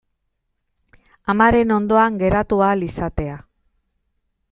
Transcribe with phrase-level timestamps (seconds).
[1.35, 3.41] Amaren ondoan geratu ahal izatea.